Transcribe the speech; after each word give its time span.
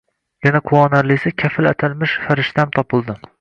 Yana 0.45 0.61
quvonarlisi, 0.69 1.33
kafil 1.43 1.69
atalmish 1.73 2.17
farishtam 2.25 2.73
topildi. 2.79 3.19